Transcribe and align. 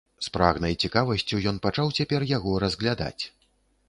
З 0.25 0.31
прагнай 0.35 0.77
цікавасцю 0.85 1.41
ён 1.51 1.59
пачаў 1.65 1.91
цяпер 1.97 2.25
яго 2.31 2.55
разглядаць. 2.65 3.19